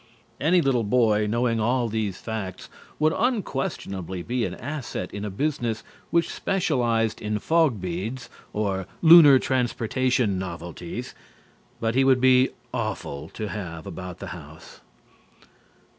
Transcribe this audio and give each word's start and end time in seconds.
Any 0.39 0.61
little 0.61 0.83
boy 0.83 1.27
knowing 1.29 1.59
all 1.59 1.87
these 1.87 2.17
facts 2.17 2.69
would 2.97 3.13
unquestionably 3.15 4.23
be 4.23 4.45
an 4.45 4.55
asset 4.55 5.13
in 5.13 5.23
a 5.23 5.29
business 5.29 5.83
which 6.09 6.33
specialized 6.33 7.21
in 7.21 7.37
fog 7.37 7.79
beads 7.79 8.27
or 8.51 8.87
lunar 9.03 9.37
transportation 9.37 10.39
novelties, 10.39 11.13
but 11.79 11.93
he 11.93 12.03
would 12.03 12.19
be 12.19 12.49
awful 12.73 13.29
to 13.35 13.49
have 13.49 13.85
about 13.85 14.17
the 14.17 14.29
house. 14.33 14.81